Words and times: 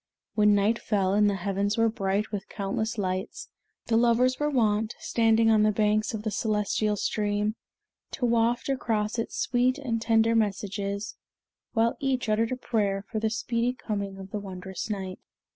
When 0.33 0.55
night 0.55 0.79
fell 0.79 1.13
and 1.13 1.29
the 1.29 1.35
heavens 1.35 1.77
were 1.77 1.87
bright 1.87 2.31
with 2.31 2.49
countless 2.49 2.97
lights, 2.97 3.49
the 3.85 3.97
lovers 3.97 4.39
were 4.39 4.49
wont, 4.49 4.95
standing 4.97 5.51
on 5.51 5.61
the 5.61 5.71
banks 5.71 6.11
of 6.15 6.23
the 6.23 6.31
celestial 6.31 6.95
stream, 6.95 7.53
to 8.13 8.25
waft 8.25 8.67
across 8.67 9.19
it 9.19 9.31
sweet 9.31 9.77
and 9.77 10.01
tender 10.01 10.35
messages, 10.35 11.17
while 11.73 11.97
each 11.99 12.27
uttered 12.29 12.51
a 12.51 12.57
prayer 12.57 13.05
for 13.11 13.19
the 13.19 13.29
speedy 13.29 13.73
coming 13.73 14.17
of 14.17 14.31
the 14.31 14.39
wondrous 14.39 14.89
night. 14.89 15.19